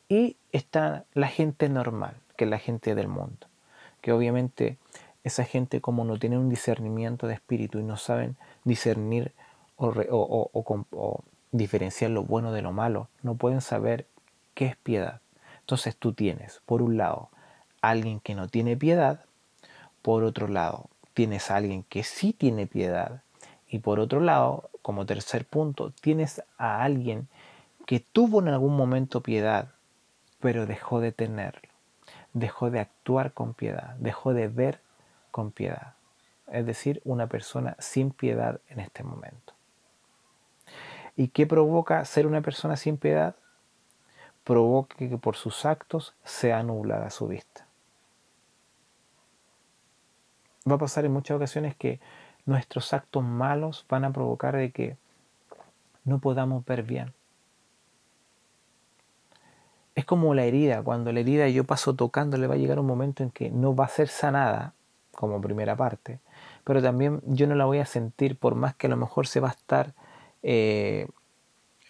Y 0.09 0.37
está 0.53 1.05
la 1.15 1.29
gente 1.29 1.69
normal, 1.69 2.17
que 2.37 2.45
es 2.45 2.51
la 2.51 2.59
gente 2.59 2.95
del 2.95 3.09
mundo, 3.09 3.47
que 4.01 4.13
obviamente 4.13 4.79
esa 5.25 5.45
gente 5.45 5.81
como 5.81 6.05
no 6.05 6.19
tiene 6.19 6.39
un 6.39 6.49
discernimiento 6.49 7.27
de 7.27 7.35
espíritu 7.35 7.79
y 7.79 7.83
no 7.83 7.97
saben 7.97 8.37
discernir 8.65 9.33
o, 9.77 11.25
diferenciar 11.53 12.11
lo 12.11 12.23
bueno 12.23 12.53
de 12.53 12.63
lo 12.63 12.73
malo, 12.73 13.09
no 13.23 13.35
pueden 13.35 13.61
saber 13.61 14.07
qué 14.55 14.67
es 14.67 14.77
piedad. 14.77 15.21
Entonces 15.61 15.97
tú 15.97 16.13
tienes, 16.13 16.61
por 16.67 16.83
un 16.83 16.97
lado, 16.97 17.31
alguien 17.81 18.21
que 18.21 18.35
no 18.35 18.49
tiene 18.49 18.77
piedad, 18.77 19.25
por 20.03 20.25
otro 20.25 20.49
lado, 20.49 20.89
tienes 21.15 21.51
a 21.51 21.57
alguien 21.57 21.83
que 21.85 22.03
sí 22.03 22.33
tiene 22.33 22.67
piedad, 22.67 23.23
y 23.69 23.79
por 23.79 24.01
otro 24.01 24.21
lado, 24.21 24.69
como 24.83 25.07
tercer 25.07 25.45
punto, 25.45 25.93
tienes 26.01 26.43
a 26.59 26.83
alguien 26.83 27.29
que 27.87 28.01
tuvo 28.01 28.41
en 28.41 28.49
algún 28.49 28.77
momento 28.77 29.21
piedad, 29.21 29.69
pero 30.41 30.67
dejó 30.67 31.01
de 31.01 31.13
tenerlo, 31.13 31.70
dejó 32.33 32.71
de 32.71 32.81
actuar 32.81 33.33
con 33.33 33.55
piedad, 33.55 33.95
dejó 33.99 34.33
de 34.33 34.49
ver 34.49 34.81
con 35.31 35.51
piedad. 35.51 35.95
Es 36.49 36.67
decir, 36.67 37.01
una 37.05 37.29
persona 37.29 37.77
sin 37.79 38.11
piedad 38.11 38.61
en 38.69 38.81
este 38.81 39.03
momento. 39.03 39.55
¿Y 41.17 41.29
qué 41.29 41.47
provoca 41.47 42.05
ser 42.05 42.27
una 42.27 42.41
persona 42.41 42.77
sin 42.77 42.97
piedad? 42.97 43.37
Provoca 44.45 44.97
que 44.97 45.19
por 45.19 45.37
sus 45.37 45.65
actos 45.65 46.15
sea 46.25 46.63
nublada 46.63 47.11
su 47.11 47.29
vista. 47.29 47.67
Va 50.69 50.75
a 50.75 50.79
pasar 50.79 51.05
en 51.05 51.13
muchas 51.13 51.37
ocasiones 51.37 51.77
que 51.77 52.01
nuestros 52.47 52.93
actos 52.93 53.23
malos 53.23 53.87
van 53.89 54.05
a 54.05 54.13
provocar 54.13 54.57
de 54.57 54.73
que 54.73 54.97
no 56.05 56.19
podamos 56.19 56.65
ver 56.65 56.83
bien 56.83 57.13
es 60.01 60.05
como 60.05 60.35
la 60.35 60.45
herida, 60.45 60.83
cuando 60.83 61.13
la 61.13 61.21
herida 61.21 61.49
yo 61.49 61.65
paso 61.65 61.95
tocando 61.95 62.37
le 62.37 62.47
va 62.47 62.55
a 62.55 62.59
llegar 62.59 62.79
un 62.79 62.87
momento 62.87 63.23
en 63.23 63.31
que 63.31 63.51
no 63.51 63.75
va 63.75 63.85
a 63.85 63.89
ser 63.89 64.09
sanada, 64.09 64.75
como 65.13 65.41
primera 65.41 65.77
parte, 65.77 66.21
pero 66.65 66.83
también 66.83 67.21
yo 67.27 67.47
no 67.47 67.55
la 67.55 67.67
voy 67.67 67.79
a 67.79 67.87
sentir 67.87 68.37
por 68.37 68.55
más 68.55 68.75
que 68.75 68.87
a 68.87 68.91
lo 68.91 68.97
mejor 68.97 69.27
se 69.27 69.41
va 69.41 69.49
a 69.49 69.53
estar 69.53 69.93
eh, 70.43 71.07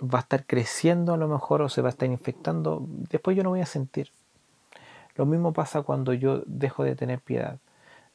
va 0.02 0.18
a 0.18 0.22
estar 0.22 0.46
creciendo 0.46 1.14
a 1.14 1.16
lo 1.16 1.28
mejor 1.28 1.62
o 1.62 1.68
se 1.68 1.82
va 1.82 1.88
a 1.88 1.90
estar 1.90 2.08
infectando, 2.08 2.84
después 3.10 3.36
yo 3.36 3.42
no 3.42 3.50
voy 3.50 3.60
a 3.60 3.66
sentir. 3.66 4.10
Lo 5.16 5.26
mismo 5.26 5.52
pasa 5.52 5.82
cuando 5.82 6.14
yo 6.14 6.42
dejo 6.46 6.84
de 6.84 6.96
tener 6.96 7.20
piedad. 7.20 7.58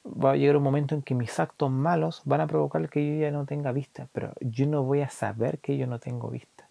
Va 0.06 0.32
a 0.32 0.36
llegar 0.36 0.58
un 0.58 0.64
momento 0.64 0.96
en 0.96 1.02
que 1.02 1.16
mis 1.16 1.40
actos 1.40 1.72
malos 1.72 2.22
van 2.26 2.42
a 2.42 2.48
provocar 2.48 2.90
que 2.90 3.06
yo 3.06 3.22
ya 3.22 3.32
no 3.32 3.46
tenga 3.46 3.72
vista, 3.72 4.08
pero 4.12 4.34
yo 4.40 4.68
no 4.68 4.84
voy 4.84 5.02
a 5.02 5.10
saber 5.10 5.60
que 5.60 5.78
yo 5.78 5.88
no 5.88 6.00
tengo 6.00 6.30
vista. 6.30 6.65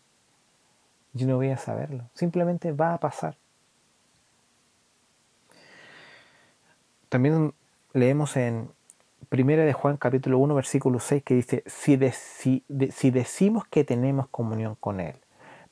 Yo 1.15 1.27
no 1.27 1.37
voy 1.37 1.51
a 1.51 1.57
saberlo. 1.57 2.11
Simplemente 2.13 2.73
va 2.73 2.93
a 2.93 2.99
pasar. 2.99 3.37
También 7.09 7.55
leemos 7.93 8.37
en 8.37 8.69
Primera 9.29 9.65
de 9.65 9.73
Juan 9.73 9.97
capítulo 9.97 10.39
1 10.39 10.55
versículo 10.55 10.99
6 11.01 11.23
que 11.23 11.35
dice, 11.35 11.65
si, 11.67 11.99
si 12.91 13.11
decimos 13.11 13.65
que 13.67 13.85
tenemos 13.85 14.29
comunión 14.29 14.75
con 14.75 15.01
Él, 15.01 15.17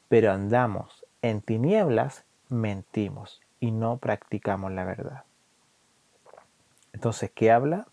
pero 0.09 0.33
andamos 0.33 1.05
en 1.21 1.43
tinieblas, 1.43 2.25
mentimos 2.49 3.41
y 3.61 3.71
no 3.71 3.99
practicamos 3.99 4.73
la 4.73 4.85
verdad. 4.85 5.25
Entonces, 6.93 7.31
¿qué 7.35 7.51
habla? 7.51 7.87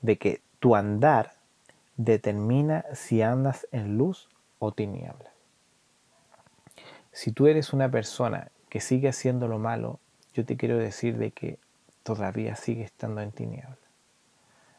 De 0.00 0.18
que 0.18 0.42
tu 0.58 0.74
andar 0.74 1.34
determina 1.96 2.84
si 2.94 3.22
andas 3.22 3.66
en 3.72 3.98
luz 3.98 4.28
o 4.58 4.72
tinieblas. 4.72 5.33
Si 7.14 7.30
tú 7.30 7.46
eres 7.46 7.72
una 7.72 7.88
persona 7.88 8.50
que 8.68 8.80
sigue 8.80 9.08
haciendo 9.08 9.46
lo 9.46 9.60
malo, 9.60 10.00
yo 10.34 10.44
te 10.44 10.56
quiero 10.56 10.76
decir 10.76 11.16
de 11.16 11.30
que 11.30 11.60
todavía 12.02 12.56
sigue 12.56 12.82
estando 12.82 13.20
en 13.20 13.30
tinieblas. 13.30 13.78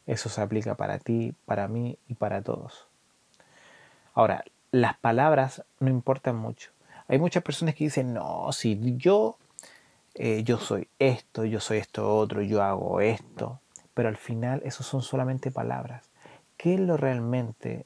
Eso 0.06 0.28
se 0.28 0.42
aplica 0.42 0.76
para 0.76 1.00
ti, 1.00 1.34
para 1.46 1.70
mí 1.70 1.98
y 2.10 2.16
para 2.16 2.42
todos. 2.42 2.90
Ahora, 4.14 4.44
las 4.72 4.98
palabras 4.98 5.64
no 5.80 5.90
importan 5.90 6.36
mucho. 6.36 6.72
Hay 7.08 7.20
muchas 7.20 7.42
personas 7.42 7.74
que 7.74 7.86
dicen, 7.86 8.14
no, 8.14 8.52
si 8.52 8.98
yo, 8.98 9.38
eh, 10.14 10.44
yo 10.44 10.58
soy 10.58 10.90
esto, 11.00 11.46
yo 11.46 11.62
soy 11.62 11.78
esto 11.78 12.18
otro, 12.18 12.42
yo 12.42 12.62
hago 12.62 13.00
esto. 13.00 13.62
Pero 13.94 14.10
al 14.10 14.18
final 14.18 14.62
eso 14.66 14.84
son 14.84 15.02
solamente 15.02 15.52
palabras. 15.52 16.10
¿Qué 16.58 16.74
es 16.74 16.82
lo 16.82 16.98
realmente 16.98 17.86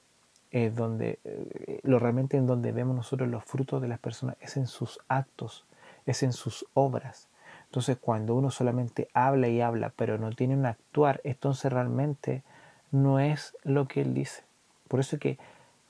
es 0.51 0.75
donde, 0.75 1.19
eh, 1.23 1.79
lo 1.83 1.99
realmente 1.99 2.37
en 2.37 2.47
donde 2.47 2.71
vemos 2.71 2.95
nosotros 2.95 3.29
los 3.29 3.43
frutos 3.43 3.81
de 3.81 3.87
las 3.87 3.99
personas 3.99 4.35
es 4.41 4.57
en 4.57 4.67
sus 4.67 4.99
actos, 5.07 5.65
es 6.05 6.23
en 6.23 6.33
sus 6.33 6.65
obras. 6.73 7.27
Entonces 7.65 7.97
cuando 8.01 8.33
uno 8.33 8.49
solamente 8.49 9.09
habla 9.13 9.47
y 9.47 9.61
habla, 9.61 9.93
pero 9.95 10.17
no 10.17 10.31
tiene 10.31 10.55
un 10.55 10.65
actuar, 10.65 11.21
entonces 11.23 11.71
realmente 11.71 12.43
no 12.91 13.19
es 13.19 13.55
lo 13.63 13.87
que 13.87 14.01
él 14.01 14.13
dice. 14.13 14.43
Por 14.87 14.99
eso 14.99 15.17
es 15.17 15.21
que 15.21 15.37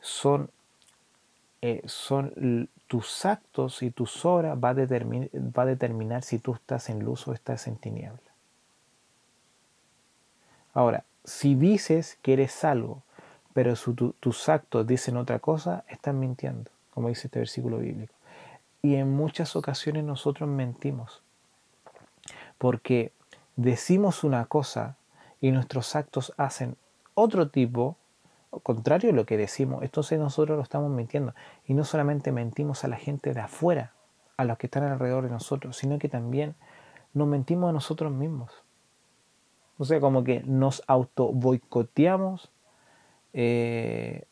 son, 0.02 0.50
eh, 1.62 1.82
son 1.86 2.68
tus 2.88 3.26
actos 3.26 3.82
y 3.82 3.92
tus 3.92 4.26
obras 4.26 4.58
va 4.58 4.70
a, 4.70 4.74
va 4.74 5.64
a 5.64 5.66
determinar 5.66 6.24
si 6.24 6.40
tú 6.40 6.54
estás 6.54 6.90
en 6.90 7.00
luz 7.00 7.28
o 7.28 7.34
estás 7.34 7.68
en 7.68 7.78
tiniebla. 7.78 8.20
Ahora, 10.74 11.06
si 11.24 11.56
dices 11.56 12.18
que 12.22 12.34
eres 12.34 12.52
salvo, 12.52 13.04
pero 13.54 13.74
tus 13.76 14.50
actos 14.50 14.86
dicen 14.86 15.18
otra 15.18 15.40
cosa, 15.40 15.84
estás 15.88 16.14
mintiendo, 16.14 16.72
como 16.94 17.10
dice 17.10 17.28
este 17.28 17.40
versículo 17.40 17.80
bíblico. 17.80 18.14
Y 18.82 18.96
en 18.96 19.12
muchas 19.16 19.56
ocasiones 19.56 20.04
nosotros 20.04 20.50
mentimos, 20.50 21.22
porque 22.58 23.12
decimos 23.56 24.24
una 24.24 24.46
cosa 24.46 24.96
y 25.42 25.52
nuestros 25.52 25.96
actos 25.96 26.34
hacen 26.38 26.78
otro 27.14 27.50
tipo, 27.50 27.98
contrario 28.64 29.12
a 29.12 29.14
lo 29.14 29.26
que 29.26 29.38
decimos, 29.38 29.84
entonces 29.84 30.20
nosotros 30.20 30.58
lo 30.58 30.64
estamos 30.64 30.90
mintiendo. 30.92 31.34
Y 31.66 31.74
no 31.74 31.84
solamente 31.84 32.32
mentimos 32.32 32.84
a 32.84 32.88
la 32.88 32.98
gente 32.98 33.34
de 33.34 33.42
afuera, 33.42 33.94
a 34.38 34.46
los 34.46 34.58
que 34.58 34.68
están 34.68 34.84
alrededor 34.84 35.26
de 35.26 35.30
nosotros, 35.30 35.76
sino 35.76 36.00
que 36.00 36.08
también 36.08 36.56
nos 37.14 37.28
mentimos 37.28 37.70
a 37.70 37.74
nosotros 37.74 38.12
mismos. 38.12 38.52
O 39.78 39.86
sea, 39.86 40.00
como 40.00 40.24
que 40.24 40.42
nos 40.46 40.84
auto 40.88 41.32
boicoteamos. 41.32 42.50
Eh, 43.34 44.24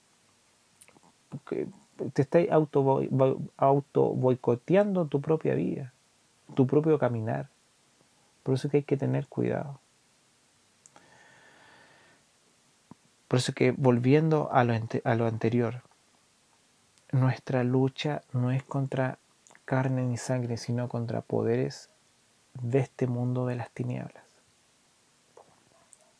te 2.13 2.21
estás 2.21 2.45
auto, 2.49 4.13
boicoteando 4.15 5.05
tu 5.05 5.21
propia 5.21 5.55
vida, 5.55 5.93
tu 6.55 6.67
propio 6.67 6.99
caminar. 6.99 7.49
Por 8.43 8.55
eso 8.55 8.69
que 8.69 8.77
hay 8.77 8.83
que 8.83 8.97
tener 8.97 9.27
cuidado. 9.27 9.79
Por 13.27 13.39
eso 13.39 13.53
que 13.53 13.71
volviendo 13.71 14.49
a 14.51 14.63
lo 14.63 15.25
anterior, 15.25 15.81
nuestra 17.11 17.63
lucha 17.63 18.21
no 18.31 18.51
es 18.51 18.63
contra 18.63 19.17
carne 19.65 20.03
ni 20.03 20.17
sangre, 20.17 20.55
sino 20.55 20.87
contra 20.87 21.21
poderes 21.21 21.89
de 22.53 22.79
este 22.79 23.07
mundo 23.07 23.45
de 23.45 23.55
las 23.55 23.69
tinieblas. 23.71 24.23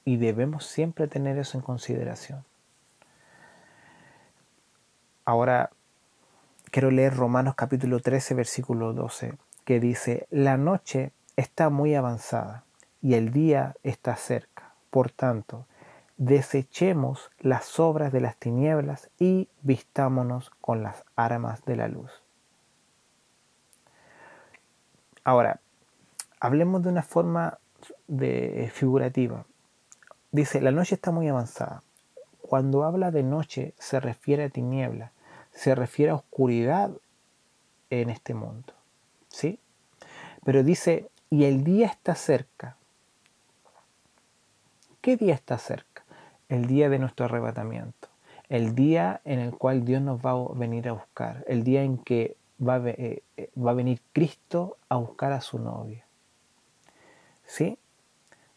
Y 0.04 0.18
debemos 0.18 0.66
siempre 0.66 1.08
tener 1.08 1.38
eso 1.38 1.58
en 1.58 1.64
consideración. 1.64 2.44
Ahora 5.28 5.72
quiero 6.72 6.90
leer 6.90 7.18
Romanos 7.18 7.56
capítulo 7.56 8.00
13, 8.00 8.34
versículo 8.34 8.94
12, 8.94 9.38
que 9.66 9.82
dice, 9.82 10.26
la 10.32 10.56
noche 10.56 11.12
está 11.36 11.70
muy 11.70 11.96
avanzada 11.96 12.64
y 13.02 13.16
el 13.16 13.34
día 13.34 13.76
está 13.84 14.16
cerca. 14.16 14.74
Por 14.90 15.12
tanto, 15.12 15.66
desechemos 16.16 17.30
las 17.40 17.78
obras 17.78 18.14
de 18.14 18.22
las 18.22 18.38
tinieblas 18.38 19.10
y 19.20 19.50
vistámonos 19.64 20.50
con 20.62 20.82
las 20.82 21.04
armas 21.18 21.66
de 21.66 21.76
la 21.76 21.90
luz. 21.90 22.24
Ahora, 25.26 25.60
hablemos 26.40 26.84
de 26.84 26.88
una 26.88 27.04
forma 27.04 27.60
de, 28.08 28.72
figurativa. 28.74 29.46
Dice, 30.32 30.62
la 30.62 30.72
noche 30.72 30.96
está 30.96 31.12
muy 31.12 31.28
avanzada. 31.28 31.84
Cuando 32.42 32.86
habla 32.86 33.12
de 33.12 33.24
noche 33.24 33.74
se 33.78 34.00
refiere 34.00 34.46
a 34.46 34.50
tiniebla, 34.50 35.12
se 35.58 35.74
refiere 35.74 36.12
a 36.12 36.16
oscuridad 36.16 36.92
en 37.90 38.12
este 38.12 38.36
mundo. 38.36 38.74
¿Sí? 39.28 39.60
Pero 40.46 40.64
dice, 40.64 41.10
y 41.32 41.46
el 41.46 41.64
día 41.64 41.88
está 41.88 42.14
cerca. 42.14 42.78
¿Qué 45.02 45.18
día 45.18 45.34
está 45.34 45.58
cerca? 45.58 46.04
El 46.48 46.68
día 46.68 46.90
de 46.90 47.00
nuestro 47.00 47.26
arrebatamiento. 47.26 48.08
El 48.50 48.76
día 48.76 49.20
en 49.26 49.40
el 49.40 49.52
cual 49.58 49.84
Dios 49.84 50.02
nos 50.02 50.20
va 50.20 50.32
a 50.32 50.54
venir 50.54 50.88
a 50.90 50.94
buscar. 50.94 51.44
El 51.48 51.64
día 51.64 51.82
en 51.82 51.98
que 51.98 52.38
va 52.66 52.76
a, 52.76 52.90
eh, 52.90 53.24
eh, 53.36 53.50
venir 53.56 54.00
Cristo 54.14 54.78
a 54.90 54.98
buscar 54.98 55.32
a 55.32 55.42
su 55.42 55.58
novia. 55.58 56.06
¿Sí? 57.46 57.80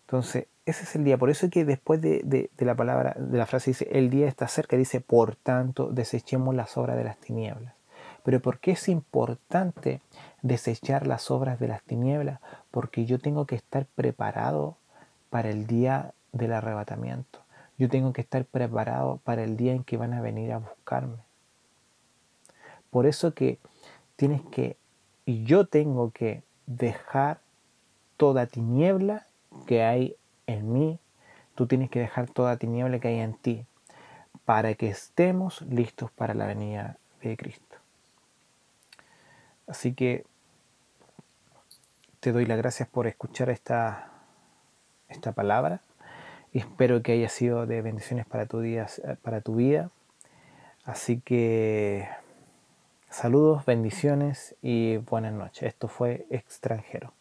Entonces, 0.03 0.49
ese 0.67 0.85
es 0.85 0.95
el 0.95 1.05
día. 1.05 1.19
Por 1.19 1.31
eso 1.31 1.47
es 1.47 1.53
que 1.53 1.65
después 1.65 2.01
de, 2.01 2.51
la 2.59 2.75
palabra, 2.75 3.15
de 3.19 3.39
la 3.39 3.47
frase 3.47 3.71
dice, 3.71 3.89
el 3.93 4.11
día 4.11 4.29
está 4.29 4.49
cerca, 4.49 4.77
dice, 4.77 5.01
por 5.01 5.37
tanto, 5.37 5.91
desechemos 5.91 6.55
las 6.55 6.77
obras 6.77 6.97
de 6.97 7.05
las 7.05 7.19
tinieblas. 7.19 7.75
Pero 8.23 8.41
¿por 8.41 8.59
qué 8.59 8.73
es 8.73 8.89
importante 8.89 10.01
desechar 10.43 11.07
las 11.07 11.31
obras 11.31 11.59
de 11.59 11.69
las 11.69 11.83
tinieblas? 11.83 12.41
Porque 12.71 13.07
yo 13.07 13.19
tengo 13.19 13.47
que 13.47 13.57
estar 13.57 13.87
preparado 13.87 14.77
para 15.31 15.51
el 15.51 15.67
día 15.67 16.13
del 16.33 16.53
arrebatamiento. 16.53 17.41
Yo 17.79 17.89
tengo 17.89 18.13
que 18.13 18.21
estar 18.21 18.45
preparado 18.45 19.21
para 19.25 19.43
el 19.43 19.57
día 19.57 19.73
en 19.73 19.85
que 19.85 19.97
van 19.97 20.13
a 20.13 20.21
venir 20.21 20.53
a 20.53 20.59
buscarme. 20.59 21.17
Por 22.91 23.07
eso 23.07 23.33
que 23.33 23.59
tienes 24.17 24.43
que, 24.51 24.77
y 25.25 25.45
yo 25.45 25.67
tengo 25.67 26.11
que 26.11 26.43
dejar 26.67 27.41
toda 28.17 28.47
tiniebla 28.47 29.27
que 29.67 29.83
hay 29.83 30.17
en 30.51 30.73
mí, 30.73 30.99
tú 31.55 31.67
tienes 31.67 31.91
que 31.91 32.01
dejar 32.01 32.29
toda 32.29 32.57
tiniebla 32.57 32.99
que 32.99 33.09
hay 33.09 33.21
en 33.21 33.35
ti, 33.35 33.67
para 34.45 34.75
que 34.75 34.89
estemos 34.89 35.63
listos 35.63 36.11
para 36.11 36.35
la 36.35 36.47
venida 36.47 36.97
de 37.23 37.37
Cristo. 37.37 37.77
Así 39.67 39.93
que 39.95 40.25
te 42.21 42.33
doy 42.33 42.47
las 42.47 42.59
gracias 42.59 42.89
por 42.89 43.07
escuchar 43.07 43.51
esta, 43.51 44.11
esta 45.09 45.33
palabra 45.33 45.81
y 46.53 46.59
espero 46.59 47.03
que 47.03 47.13
haya 47.13 47.29
sido 47.29 47.67
de 47.67 47.81
bendiciones 47.83 48.27
para 48.27 48.47
tu, 48.47 48.61
día, 48.61 48.89
para 49.23 49.41
tu 49.41 49.57
vida. 49.57 49.91
Así 50.85 51.21
que 51.21 52.09
Saludos, 53.11 53.67
bendiciones 53.67 54.55
y 54.63 54.99
buenas 54.99 55.33
noches. 55.33 55.65
Esto 55.65 55.89
fue 55.89 56.27
extranjero. 56.31 57.13